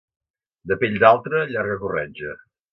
De 0.71 0.77
pell 0.85 0.97
d'altre, 1.05 1.45
llarga 1.53 1.79
corretja. 1.85 2.37